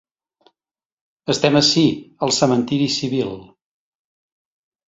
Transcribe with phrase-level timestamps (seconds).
[1.33, 1.83] Estem ací,
[2.29, 3.33] al cementiri civil.